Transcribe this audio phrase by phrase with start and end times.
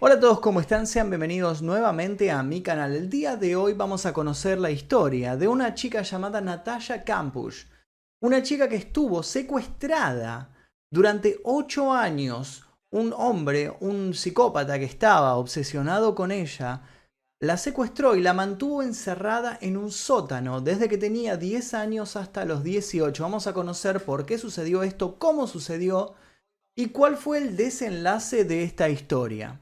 [0.00, 0.86] Hola a todos, ¿cómo están?
[0.86, 2.94] Sean bienvenidos nuevamente a mi canal.
[2.94, 7.64] El día de hoy vamos a conocer la historia de una chica llamada Natasha Campush.
[8.20, 10.54] Una chica que estuvo secuestrada
[10.88, 12.64] durante 8 años.
[12.90, 16.82] Un hombre, un psicópata que estaba obsesionado con ella,
[17.40, 22.44] la secuestró y la mantuvo encerrada en un sótano desde que tenía 10 años hasta
[22.44, 23.20] los 18.
[23.20, 26.14] Vamos a conocer por qué sucedió esto, cómo sucedió
[26.76, 29.58] y cuál fue el desenlace de esta historia.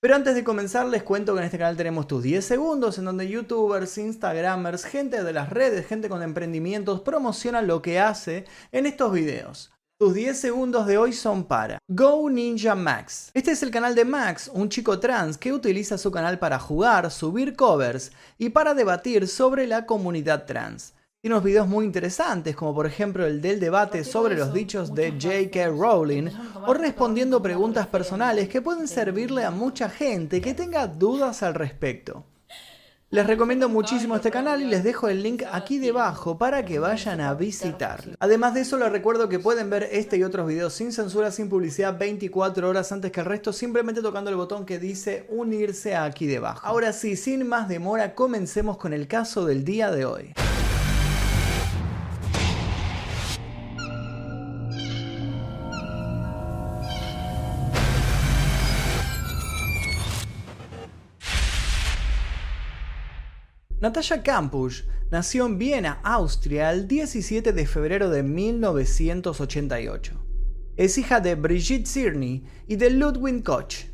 [0.00, 3.04] Pero antes de comenzar les cuento que en este canal tenemos tus 10 segundos en
[3.04, 8.86] donde youtubers, instagramers, gente de las redes, gente con emprendimientos promocionan lo que hace en
[8.86, 9.72] estos videos.
[9.98, 13.32] Tus 10 segundos de hoy son para Go Ninja Max.
[13.34, 17.10] Este es el canal de Max, un chico trans que utiliza su canal para jugar,
[17.10, 20.94] subir covers y para debatir sobre la comunidad trans.
[21.20, 25.10] Tiene unos videos muy interesantes, como por ejemplo el del debate sobre los dichos de
[25.20, 25.66] J.K.
[25.70, 26.28] Rowling,
[26.64, 32.24] o respondiendo preguntas personales que pueden servirle a mucha gente que tenga dudas al respecto.
[33.10, 37.20] Les recomiendo muchísimo este canal y les dejo el link aquí debajo para que vayan
[37.20, 38.14] a visitarlo.
[38.20, 41.48] Además de eso les recuerdo que pueden ver este y otros videos sin censura, sin
[41.48, 46.26] publicidad, 24 horas antes que el resto, simplemente tocando el botón que dice unirse aquí
[46.26, 46.64] debajo.
[46.64, 50.32] Ahora sí, sin más demora, comencemos con el caso del día de hoy.
[63.88, 70.12] Natasha Kampusch nació en Viena, Austria, el 17 de febrero de 1988.
[70.76, 73.86] Es hija de Brigitte Zirny y de Ludwig Koch.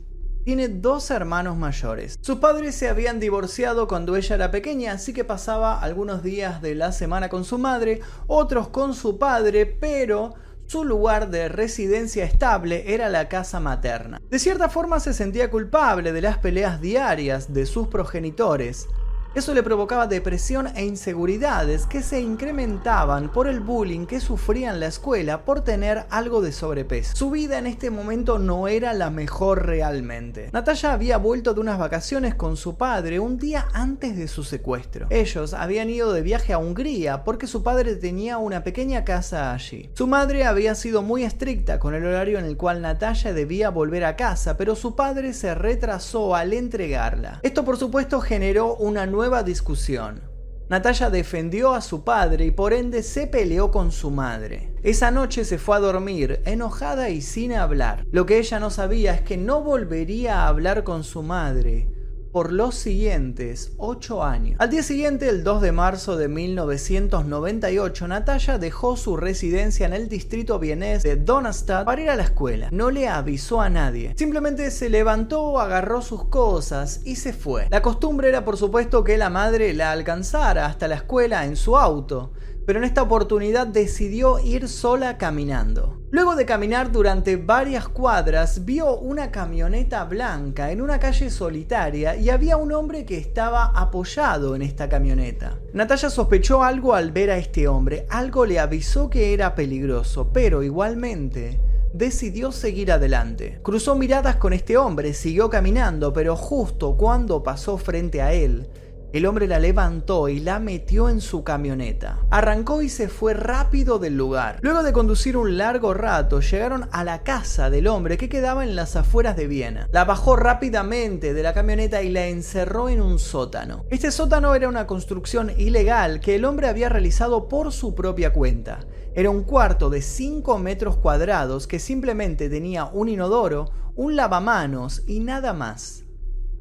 [0.43, 2.19] Tiene dos hermanos mayores.
[2.23, 6.75] Sus padres se habían divorciado cuando ella era pequeña, así que pasaba algunos días de
[6.75, 10.35] la semana con su madre, otros con su padre, pero
[10.67, 14.21] su lugar de residencia estable era la casa materna.
[14.29, 18.89] De cierta forma se sentía culpable de las peleas diarias de sus progenitores,
[19.35, 24.79] eso le provocaba depresión e inseguridades que se incrementaban por el bullying que sufría en
[24.79, 27.17] la escuela por tener algo de sobrepeso.
[27.17, 30.51] Su vida en este momento no era la mejor realmente.
[30.53, 35.09] Natalia había vuelto de unas vacaciones con su padre un día antes de su secuestro.
[35.11, 39.91] Ellos habían ido de viaje a Hungría porque su padre tenía una pequeña casa allí.
[39.95, 44.05] Su madre había sido muy estricta con el horario en el cual Natalia debía volver
[44.05, 47.41] a casa, pero su padre se retrasó al entregarla.
[47.43, 50.21] Esto por supuesto generó una nueva nueva discusión.
[50.69, 54.75] Natalia defendió a su padre y por ende se peleó con su madre.
[54.83, 58.05] Esa noche se fue a dormir, enojada y sin hablar.
[58.11, 61.94] Lo que ella no sabía es que no volvería a hablar con su madre
[62.35, 64.57] por los siguientes ocho años.
[64.59, 70.09] Al día siguiente, el 2 de marzo de 1998, Natalia dejó su residencia en el
[70.09, 72.71] distrito vienés de Donnerstadt para ir a la escuela.
[72.73, 74.15] No le avisó a nadie.
[74.17, 77.69] Simplemente se levantó, agarró sus cosas y se fue.
[77.71, 81.77] La costumbre era, por supuesto, que la madre la alcanzara hasta la escuela en su
[81.77, 82.33] auto
[82.67, 86.01] pero en esta oportunidad decidió ir sola caminando.
[86.11, 92.31] Luego de caminar durante varias cuadras, vio una camioneta blanca en una calle solitaria y
[92.31, 95.59] había un hombre que estaba apoyado en esta camioneta.
[95.73, 100.63] Natalia sospechó algo al ver a este hombre, algo le avisó que era peligroso, pero
[100.63, 101.59] igualmente
[101.93, 103.61] decidió seguir adelante.
[103.63, 108.69] Cruzó miradas con este hombre, siguió caminando, pero justo cuando pasó frente a él,
[109.15, 112.19] el hombre la levantó y la metió en su camioneta.
[112.31, 114.59] Arrancó y se fue rápido del lugar.
[114.61, 118.75] Luego de conducir un largo rato, llegaron a la casa del hombre que quedaba en
[118.75, 119.89] las afueras de Viena.
[119.93, 123.85] La bajó rápidamente de la camioneta y la encerró en un sótano.
[123.89, 128.81] Este sótano era una construcción ilegal que el hombre había realizado por su propia cuenta.
[129.15, 135.21] Era un cuarto de 5 metros cuadrados que simplemente tenía un inodoro, un lavamanos y
[135.21, 136.04] nada más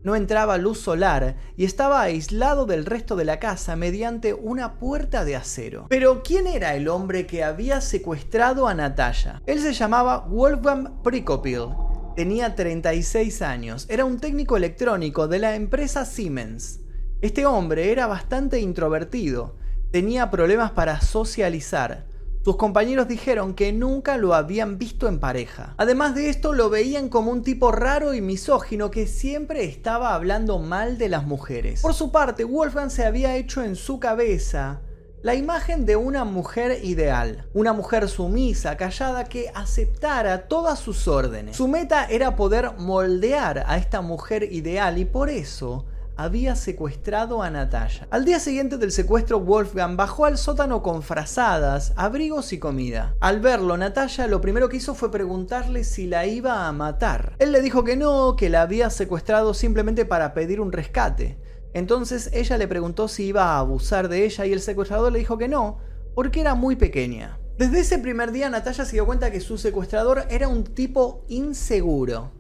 [0.04, 5.26] no entraba luz solar y estaba aislado del resto de la casa mediante una puerta
[5.26, 5.88] de acero.
[5.90, 9.42] Pero ¿quién era el hombre que había secuestrado a Natalia?
[9.46, 11.70] Él se llamaba Wolfgang Prikopil.
[12.16, 16.82] Tenía 36 años, era un técnico electrónico de la empresa Siemens.
[17.22, 19.56] Este hombre era bastante introvertido,
[19.92, 22.06] tenía problemas para socializar,
[22.44, 25.76] sus compañeros dijeron que nunca lo habían visto en pareja.
[25.78, 30.60] Además de esto, lo veían como un tipo raro y misógino que siempre estaba hablando
[30.60, 31.82] mal de las mujeres.
[31.82, 34.82] Por su parte, Wolfgang se había hecho en su cabeza
[35.22, 41.56] la imagen de una mujer ideal, una mujer sumisa, callada, que aceptara todas sus órdenes.
[41.56, 47.50] Su meta era poder moldear a esta mujer ideal y por eso había secuestrado a
[47.50, 48.08] Natalia.
[48.12, 53.16] Al día siguiente del secuestro, Wolfgang bajó al sótano con frazadas, abrigos y comida.
[53.20, 57.36] Al verlo, Natalia lo primero que hizo fue preguntarle si la iba a matar.
[57.40, 61.38] Él le dijo que no, que la había secuestrado simplemente para pedir un rescate.
[61.74, 65.38] Entonces ella le preguntó si iba a abusar de ella y el secuestrador le dijo
[65.38, 65.80] que no,
[66.14, 67.40] porque era muy pequeña.
[67.58, 72.32] Desde ese primer día Natalia se dio cuenta que su secuestrador era un tipo inseguro,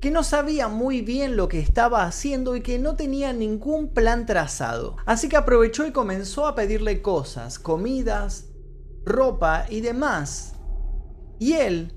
[0.00, 4.26] que no sabía muy bien lo que estaba haciendo y que no tenía ningún plan
[4.26, 4.96] trazado.
[5.06, 8.46] Así que aprovechó y comenzó a pedirle cosas, comidas,
[9.04, 10.54] ropa y demás.
[11.40, 11.94] Y él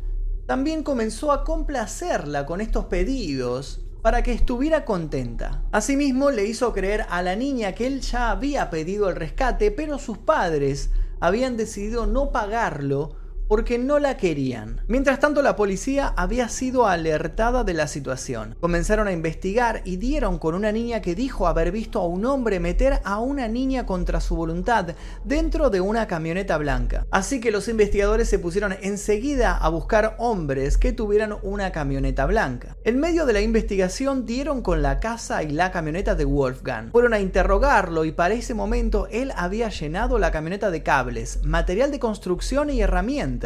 [0.48, 5.64] también comenzó a complacerla con estos pedidos para que estuviera contenta.
[5.72, 10.00] Asimismo, le hizo creer a la niña que él ya había pedido el rescate, pero
[10.00, 10.90] sus padres
[11.20, 13.21] habían decidido no pagarlo
[13.52, 14.80] porque no la querían.
[14.88, 18.56] Mientras tanto, la policía había sido alertada de la situación.
[18.62, 22.62] Comenzaron a investigar y dieron con una niña que dijo haber visto a un hombre
[22.62, 24.96] meter a una niña contra su voluntad
[25.26, 27.06] dentro de una camioneta blanca.
[27.12, 32.78] Así que los investigadores se pusieron enseguida a buscar hombres que tuvieran una camioneta blanca.
[32.86, 36.92] En medio de la investigación dieron con la casa y la camioneta de Wolfgang.
[36.94, 41.92] Fueron a interrogarlo y para ese momento él había llenado la camioneta de cables, material
[41.92, 43.41] de construcción y herramientas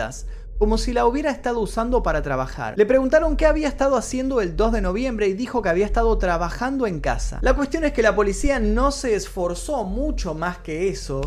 [0.57, 2.75] como si la hubiera estado usando para trabajar.
[2.77, 6.17] Le preguntaron qué había estado haciendo el 2 de noviembre y dijo que había estado
[6.17, 7.39] trabajando en casa.
[7.41, 11.21] La cuestión es que la policía no se esforzó mucho más que eso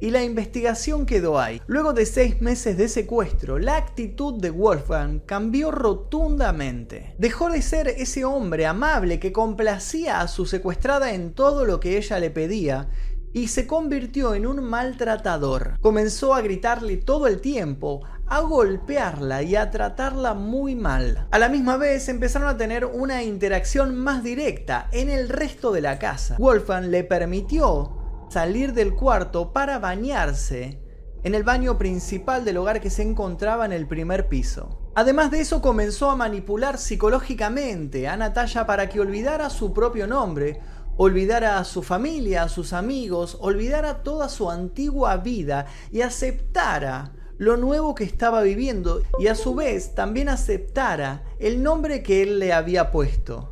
[0.00, 1.62] y la investigación quedó ahí.
[1.66, 7.14] Luego de seis meses de secuestro, la actitud de Wolfgang cambió rotundamente.
[7.16, 11.96] Dejó de ser ese hombre amable que complacía a su secuestrada en todo lo que
[11.96, 12.88] ella le pedía
[13.34, 15.76] y se convirtió en un maltratador.
[15.80, 21.26] Comenzó a gritarle todo el tiempo, a golpearla y a tratarla muy mal.
[21.32, 25.80] A la misma vez empezaron a tener una interacción más directa en el resto de
[25.80, 26.36] la casa.
[26.38, 30.80] Wolfgang le permitió salir del cuarto para bañarse
[31.24, 34.78] en el baño principal del hogar que se encontraba en el primer piso.
[34.94, 40.60] Además de eso comenzó a manipular psicológicamente a Natalia para que olvidara su propio nombre,
[40.96, 47.56] olvidara a su familia, a sus amigos, olvidara toda su antigua vida y aceptara lo
[47.56, 52.52] nuevo que estaba viviendo y a su vez también aceptara el nombre que él le
[52.52, 53.50] había puesto.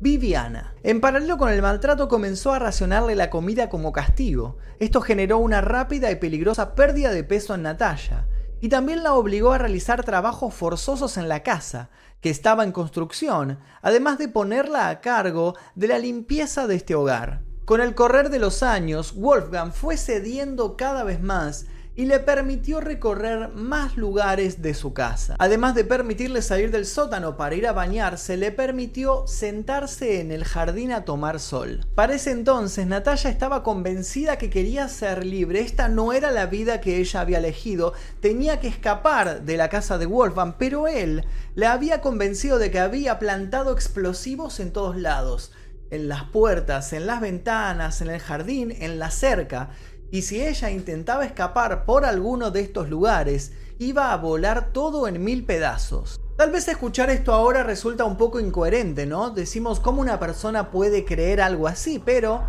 [0.00, 0.74] Viviana.
[0.82, 4.58] En paralelo con el maltrato comenzó a racionarle la comida como castigo.
[4.80, 8.26] Esto generó una rápida y peligrosa pérdida de peso en Natalia
[8.60, 11.90] y también la obligó a realizar trabajos forzosos en la casa,
[12.22, 17.42] que estaba en construcción, además de ponerla a cargo de la limpieza de este hogar.
[17.66, 22.80] Con el correr de los años, Wolfgang fue cediendo cada vez más y le permitió
[22.80, 25.36] recorrer más lugares de su casa.
[25.38, 30.44] Además de permitirle salir del sótano para ir a bañarse, le permitió sentarse en el
[30.44, 31.84] jardín a tomar sol.
[31.94, 35.60] Para ese entonces, Natalia estaba convencida que quería ser libre.
[35.60, 37.92] Esta no era la vida que ella había elegido.
[38.20, 41.24] Tenía que escapar de la casa de Wolfgang, pero él
[41.54, 45.52] le había convencido de que había plantado explosivos en todos lados
[45.92, 49.68] en las puertas, en las ventanas, en el jardín, en la cerca,
[50.12, 55.24] y si ella intentaba escapar por alguno de estos lugares, iba a volar todo en
[55.24, 56.20] mil pedazos.
[56.36, 59.30] Tal vez escuchar esto ahora resulta un poco incoherente, ¿no?
[59.30, 62.42] Decimos cómo una persona puede creer algo así, pero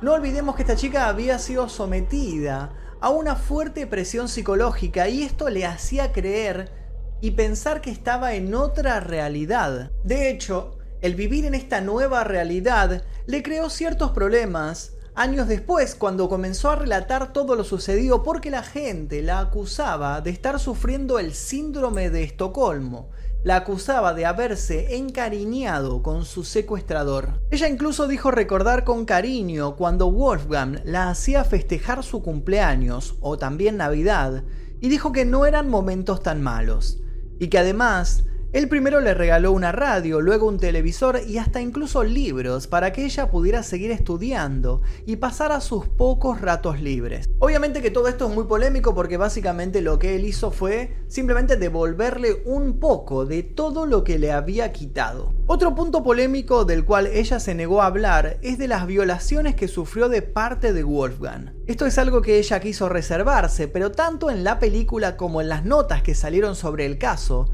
[0.00, 2.72] no olvidemos que esta chica había sido sometida
[3.02, 6.72] a una fuerte presión psicológica y esto le hacía creer
[7.20, 9.90] y pensar que estaba en otra realidad.
[10.02, 16.28] De hecho, el vivir en esta nueva realidad le creó ciertos problemas años después, cuando
[16.28, 21.32] comenzó a relatar todo lo sucedido porque la gente la acusaba de estar sufriendo el
[21.32, 23.10] síndrome de Estocolmo,
[23.42, 27.40] la acusaba de haberse encariñado con su secuestrador.
[27.50, 33.76] Ella incluso dijo recordar con cariño cuando Wolfgang la hacía festejar su cumpleaños o también
[33.76, 34.44] Navidad,
[34.80, 37.00] y dijo que no eran momentos tan malos,
[37.38, 38.24] y que además
[38.56, 43.04] él primero le regaló una radio, luego un televisor y hasta incluso libros para que
[43.04, 47.28] ella pudiera seguir estudiando y pasar a sus pocos ratos libres.
[47.38, 51.58] Obviamente que todo esto es muy polémico porque básicamente lo que él hizo fue simplemente
[51.58, 55.34] devolverle un poco de todo lo que le había quitado.
[55.46, 59.68] Otro punto polémico del cual ella se negó a hablar es de las violaciones que
[59.68, 61.52] sufrió de parte de Wolfgang.
[61.66, 65.66] Esto es algo que ella quiso reservarse, pero tanto en la película como en las
[65.66, 67.50] notas que salieron sobre el caso,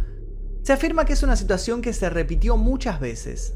[0.63, 3.55] se afirma que es una situación que se repitió muchas veces.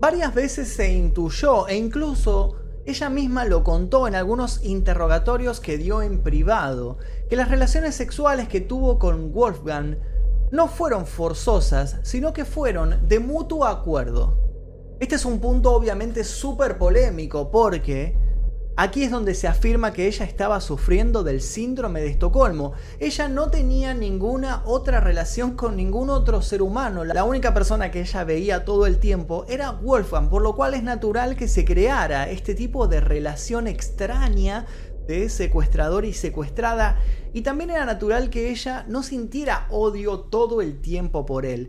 [0.00, 2.56] Varias veces se intuyó e incluso
[2.86, 6.96] ella misma lo contó en algunos interrogatorios que dio en privado,
[7.28, 9.98] que las relaciones sexuales que tuvo con Wolfgang
[10.50, 14.38] no fueron forzosas, sino que fueron de mutuo acuerdo.
[14.98, 18.16] Este es un punto obviamente súper polémico porque
[18.82, 22.72] Aquí es donde se afirma que ella estaba sufriendo del síndrome de Estocolmo.
[22.98, 27.04] Ella no tenía ninguna otra relación con ningún otro ser humano.
[27.04, 30.82] La única persona que ella veía todo el tiempo era Wolfgang, por lo cual es
[30.82, 34.64] natural que se creara este tipo de relación extraña
[35.06, 36.98] de secuestrador y secuestrada.
[37.34, 41.68] Y también era natural que ella no sintiera odio todo el tiempo por él.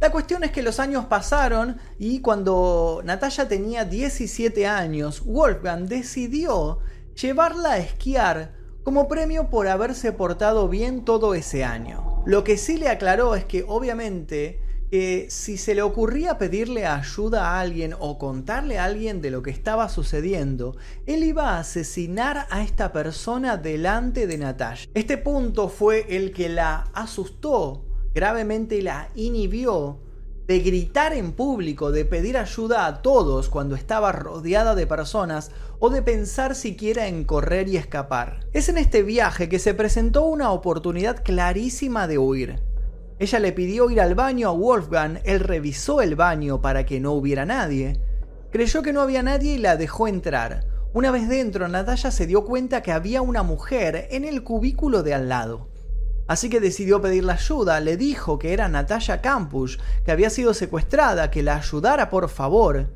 [0.00, 6.80] La cuestión es que los años pasaron y cuando Natalia tenía 17 años, Wolfgang decidió
[7.14, 12.22] llevarla a esquiar como premio por haberse portado bien todo ese año.
[12.26, 14.60] Lo que sí le aclaró es que obviamente
[14.90, 19.42] que si se le ocurría pedirle ayuda a alguien o contarle a alguien de lo
[19.42, 24.88] que estaba sucediendo, él iba a asesinar a esta persona delante de Natalia.
[24.94, 27.83] Este punto fue el que la asustó
[28.14, 29.98] gravemente la inhibió
[30.46, 35.88] de gritar en público, de pedir ayuda a todos cuando estaba rodeada de personas o
[35.88, 38.40] de pensar siquiera en correr y escapar.
[38.52, 42.62] Es en este viaje que se presentó una oportunidad clarísima de huir.
[43.18, 47.12] Ella le pidió ir al baño a Wolfgang, él revisó el baño para que no
[47.12, 48.00] hubiera nadie,
[48.50, 50.66] creyó que no había nadie y la dejó entrar.
[50.92, 55.14] Una vez dentro, Natalia se dio cuenta que había una mujer en el cubículo de
[55.14, 55.73] al lado.
[56.26, 61.30] Así que decidió pedirle ayuda, le dijo que era Natalia Campus, que había sido secuestrada,
[61.30, 62.90] que la ayudara por favor.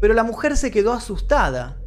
[0.00, 1.80] Pero la mujer se quedó asustada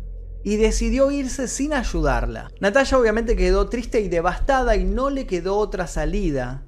[0.43, 2.49] y decidió irse sin ayudarla.
[2.59, 6.65] Natalia obviamente quedó triste y devastada y no le quedó otra salida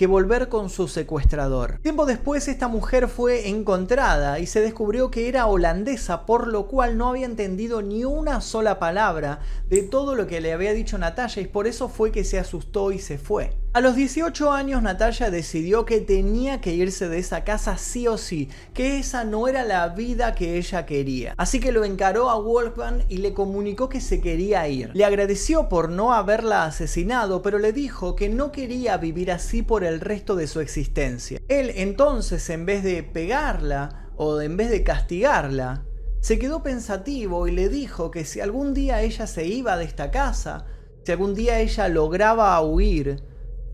[0.00, 1.78] que volver con su secuestrador.
[1.82, 6.96] Tiempo después esta mujer fue encontrada y se descubrió que era holandesa, por lo cual
[6.96, 11.42] no había entendido ni una sola palabra de todo lo que le había dicho Natalia
[11.42, 13.52] y por eso fue que se asustó y se fue.
[13.72, 18.18] A los 18 años Natalia decidió que tenía que irse de esa casa sí o
[18.18, 21.34] sí, que esa no era la vida que ella quería.
[21.36, 24.90] Así que lo encaró a Wolfgang y le comunicó que se quería ir.
[24.92, 29.84] Le agradeció por no haberla asesinado, pero le dijo que no quería vivir así por
[29.84, 31.40] el resto de su existencia.
[31.46, 35.84] Él entonces, en vez de pegarla o en vez de castigarla,
[36.18, 40.10] se quedó pensativo y le dijo que si algún día ella se iba de esta
[40.10, 40.66] casa,
[41.04, 43.29] si algún día ella lograba huir,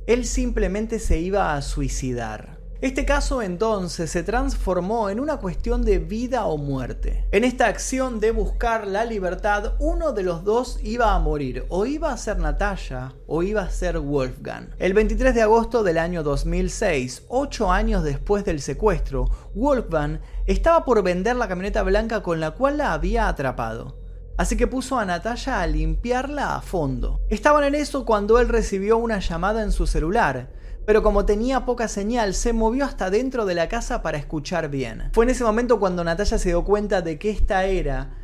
[0.06, 2.56] él simplemente se iba a suicidar.
[2.82, 7.24] Este caso entonces se transformó en una cuestión de vida o muerte.
[7.32, 11.86] En esta acción de buscar la libertad, uno de los dos iba a morir, o
[11.86, 14.68] iba a ser Natalia o iba a ser Wolfgang.
[14.78, 21.02] El 23 de agosto del año 2006, ocho años después del secuestro, Wolfgang estaba por
[21.02, 24.05] vender la camioneta blanca con la cual la había atrapado
[24.36, 27.20] así que puso a Natalia a limpiarla a fondo.
[27.30, 30.50] Estaban en eso cuando él recibió una llamada en su celular,
[30.86, 35.10] pero como tenía poca señal, se movió hasta dentro de la casa para escuchar bien.
[35.12, 38.14] Fue en ese momento cuando Natalia se dio cuenta de que esta era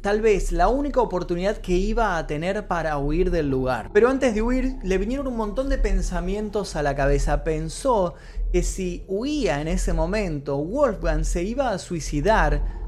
[0.00, 3.90] tal vez la única oportunidad que iba a tener para huir del lugar.
[3.92, 7.42] Pero antes de huir le vinieron un montón de pensamientos a la cabeza.
[7.42, 8.14] Pensó
[8.52, 12.81] que si huía en ese momento, Wolfgang se iba a suicidar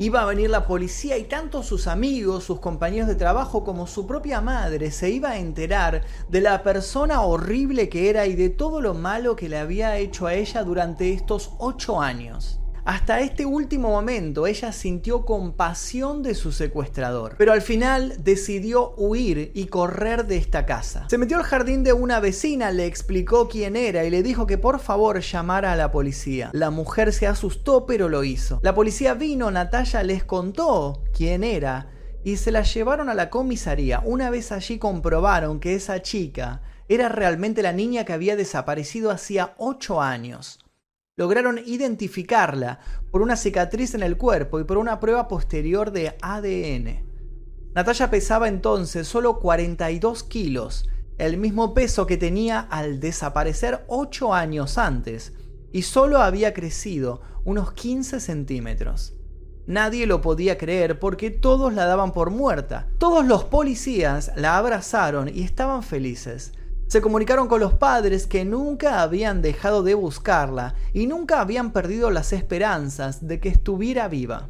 [0.00, 4.06] Iba a venir la policía y tanto sus amigos, sus compañeros de trabajo como su
[4.06, 8.80] propia madre se iba a enterar de la persona horrible que era y de todo
[8.80, 12.60] lo malo que le había hecho a ella durante estos ocho años.
[12.88, 19.50] Hasta este último momento ella sintió compasión de su secuestrador, pero al final decidió huir
[19.52, 21.06] y correr de esta casa.
[21.10, 24.56] Se metió al jardín de una vecina, le explicó quién era y le dijo que
[24.56, 26.48] por favor llamara a la policía.
[26.54, 28.58] La mujer se asustó pero lo hizo.
[28.62, 31.90] La policía vino, Natalia les contó quién era
[32.24, 34.00] y se la llevaron a la comisaría.
[34.02, 39.52] Una vez allí comprobaron que esa chica era realmente la niña que había desaparecido hacía
[39.58, 40.60] ocho años
[41.18, 42.78] lograron identificarla
[43.10, 47.04] por una cicatriz en el cuerpo y por una prueba posterior de ADN.
[47.74, 54.78] Natalia pesaba entonces solo 42 kilos, el mismo peso que tenía al desaparecer 8 años
[54.78, 55.34] antes,
[55.72, 59.14] y solo había crecido unos 15 centímetros.
[59.66, 62.88] Nadie lo podía creer porque todos la daban por muerta.
[62.96, 66.52] Todos los policías la abrazaron y estaban felices.
[66.88, 72.10] Se comunicaron con los padres que nunca habían dejado de buscarla y nunca habían perdido
[72.10, 74.48] las esperanzas de que estuviera viva.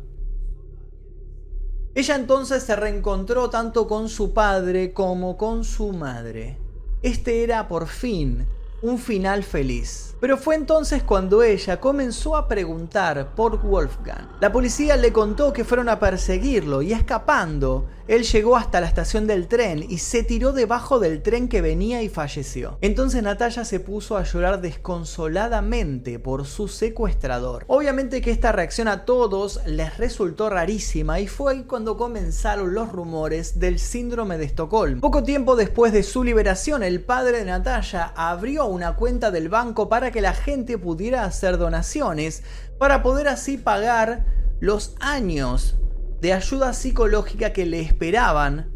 [1.97, 6.57] Ella entonces se reencontró tanto con su padre como con su madre.
[7.03, 8.47] Este era por fin
[8.83, 10.15] un final feliz.
[10.21, 14.29] Pero fue entonces cuando ella comenzó a preguntar por Wolfgang.
[14.41, 19.27] La policía le contó que fueron a perseguirlo y escapando, él llegó hasta la estación
[19.27, 22.79] del tren y se tiró debajo del tren que venía y falleció.
[22.81, 27.65] Entonces Natalia se puso a llorar desconsoladamente por su secuestrador.
[27.69, 32.91] Obviamente que esta reacción a todos les resultó rarísima y fue ahí cuando comenzaron los
[32.91, 35.03] rumores del síndrome de Estocolmo.
[35.03, 39.91] Poco tiempo después de su liberación, el padre de Natalia abrió una cuenta del banco
[39.91, 42.43] para que la gente pudiera hacer donaciones,
[42.79, 44.25] para poder así pagar
[44.61, 45.77] los años
[46.21, 48.73] de ayuda psicológica que le esperaban,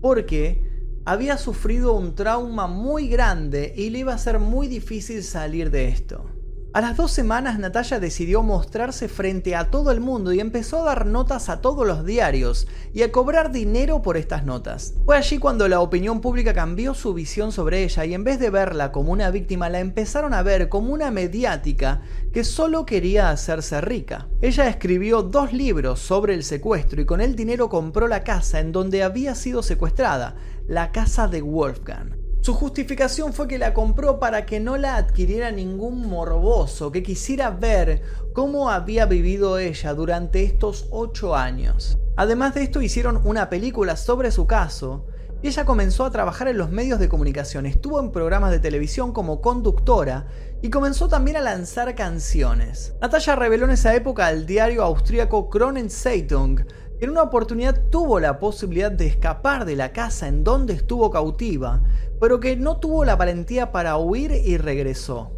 [0.00, 0.62] porque
[1.04, 5.88] había sufrido un trauma muy grande y le iba a ser muy difícil salir de
[5.88, 6.35] esto.
[6.76, 10.84] A las dos semanas Natalia decidió mostrarse frente a todo el mundo y empezó a
[10.84, 14.92] dar notas a todos los diarios y a cobrar dinero por estas notas.
[15.06, 18.50] Fue allí cuando la opinión pública cambió su visión sobre ella y en vez de
[18.50, 23.80] verla como una víctima la empezaron a ver como una mediática que solo quería hacerse
[23.80, 24.28] rica.
[24.42, 28.72] Ella escribió dos libros sobre el secuestro y con el dinero compró la casa en
[28.72, 30.36] donde había sido secuestrada,
[30.68, 32.15] la casa de Wolfgang.
[32.46, 37.50] Su justificación fue que la compró para que no la adquiriera ningún morboso que quisiera
[37.50, 41.98] ver cómo había vivido ella durante estos ocho años.
[42.14, 45.06] Además de esto hicieron una película sobre su caso
[45.42, 49.12] y ella comenzó a trabajar en los medios de comunicación, estuvo en programas de televisión
[49.12, 50.28] como conductora
[50.62, 52.94] y comenzó también a lanzar canciones.
[53.00, 56.60] Natalia reveló en esa época al diario austríaco Kronen Zeitung
[56.98, 61.82] en una oportunidad tuvo la posibilidad de escapar de la casa en donde estuvo cautiva,
[62.20, 65.30] pero que no tuvo la valentía para huir y regresó.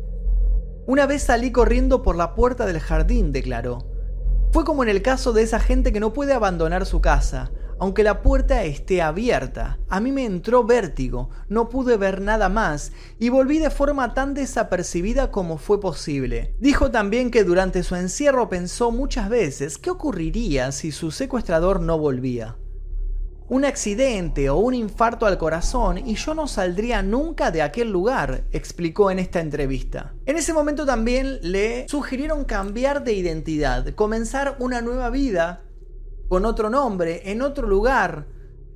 [0.86, 3.84] Una vez salí corriendo por la puerta del jardín, declaró.
[4.52, 8.02] Fue como en el caso de esa gente que no puede abandonar su casa, aunque
[8.02, 9.78] la puerta esté abierta.
[9.88, 14.34] A mí me entró vértigo, no pude ver nada más y volví de forma tan
[14.34, 16.54] desapercibida como fue posible.
[16.58, 21.98] Dijo también que durante su encierro pensó muchas veces qué ocurriría si su secuestrador no
[21.98, 22.56] volvía.
[23.50, 28.44] Un accidente o un infarto al corazón y yo no saldría nunca de aquel lugar,
[28.52, 30.12] explicó en esta entrevista.
[30.26, 35.62] En ese momento también le sugirieron cambiar de identidad, comenzar una nueva vida
[36.28, 38.26] con otro nombre, en otro lugar,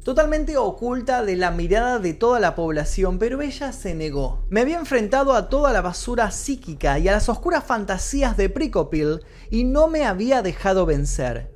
[0.03, 4.47] totalmente oculta de la mirada de toda la población, pero ella se negó.
[4.49, 9.21] Me había enfrentado a toda la basura psíquica y a las oscuras fantasías de Pricopil
[9.51, 11.53] y no me había dejado vencer.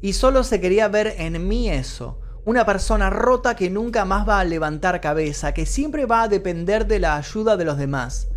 [0.00, 4.38] Y solo se quería ver en mí eso, una persona rota que nunca más va
[4.38, 8.28] a levantar cabeza, que siempre va a depender de la ayuda de los demás.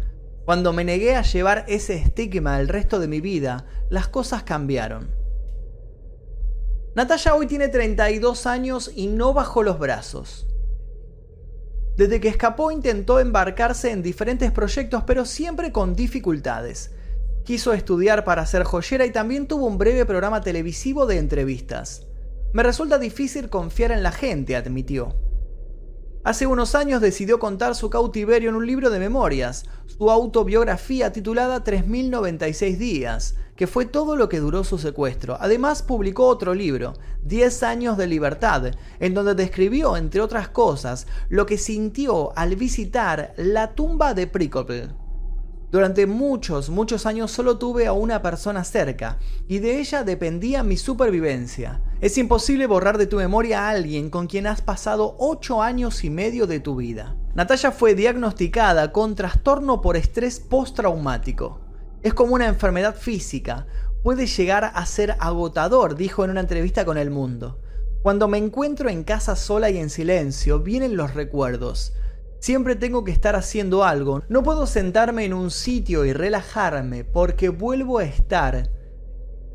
[0.44, 5.21] Cuando me negué a llevar ese estigma el resto de mi vida, las cosas cambiaron.
[6.94, 10.46] Natalia hoy tiene 32 años y no bajó los brazos.
[11.96, 16.92] Desde que escapó intentó embarcarse en diferentes proyectos pero siempre con dificultades.
[17.46, 22.08] Quiso estudiar para ser joyera y también tuvo un breve programa televisivo de entrevistas.
[22.52, 25.16] Me resulta difícil confiar en la gente, admitió.
[26.24, 31.64] Hace unos años decidió contar su cautiverio en un libro de memorias, su autobiografía titulada
[31.64, 35.36] 3096 días, que fue todo lo que duró su secuestro.
[35.40, 41.48] Además publicó otro libro, 10 años de libertad, en donde describió, entre otras cosas, lo
[41.48, 44.94] que sintió al visitar la tumba de Pricopel.
[45.72, 50.78] Durante muchos, muchos años solo tuve a una persona cerca, y de ella dependía mi
[50.78, 51.82] supervivencia.
[52.02, 56.10] Es imposible borrar de tu memoria a alguien con quien has pasado 8 años y
[56.10, 57.16] medio de tu vida.
[57.36, 61.62] Natalia fue diagnosticada con trastorno por estrés postraumático.
[62.02, 63.68] Es como una enfermedad física,
[64.02, 67.62] puede llegar a ser agotador, dijo en una entrevista con El Mundo.
[68.02, 71.94] Cuando me encuentro en casa sola y en silencio, vienen los recuerdos.
[72.40, 74.24] Siempre tengo que estar haciendo algo.
[74.28, 78.72] No puedo sentarme en un sitio y relajarme porque vuelvo a estar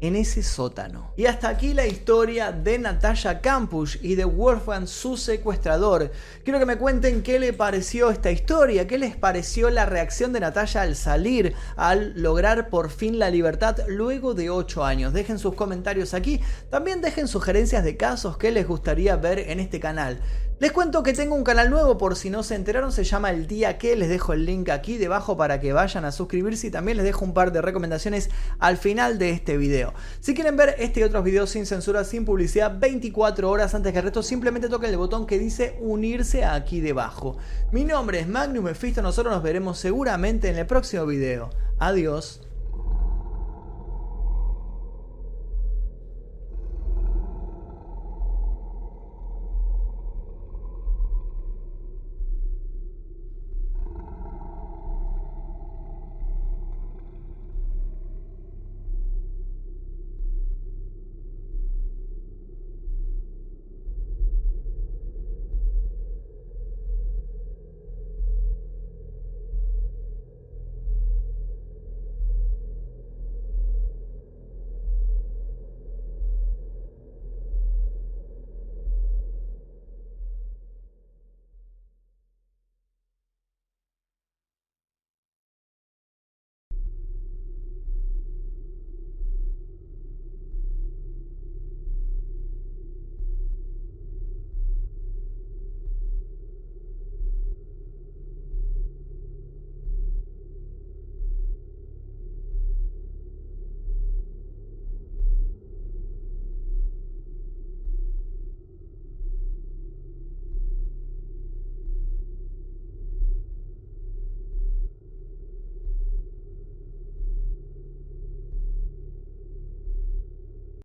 [0.01, 1.13] en ese sótano.
[1.17, 6.11] Y hasta aquí la historia de Natalia Campus y de Wolfgang, su secuestrador.
[6.45, 10.41] Quiero que me cuenten qué le pareció esta historia, qué les pareció la reacción de
[10.41, 15.13] Natalia al salir, al lograr por fin la libertad luego de 8 años.
[15.13, 16.41] Dejen sus comentarios aquí.
[16.71, 20.21] También dejen sugerencias de casos que les gustaría ver en este canal.
[20.59, 23.47] Les cuento que tengo un canal nuevo por si no se enteraron, se llama El
[23.47, 26.97] Día Que, les dejo el link aquí debajo para que vayan a suscribirse y también
[26.97, 29.93] les dejo un par de recomendaciones al final de este video.
[30.21, 33.99] Si quieren ver este y otros videos sin censura, sin publicidad, 24 horas antes que
[33.99, 37.37] el resto, simplemente toquen el botón que dice unirse aquí debajo.
[37.71, 41.51] Mi nombre es Magnum Mephisto, nosotros nos veremos seguramente en el próximo video.
[41.79, 42.46] Adiós.